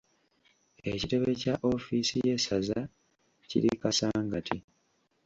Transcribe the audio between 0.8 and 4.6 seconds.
Ekitebe kya Ofiisi y'essaza kiri Kasangati.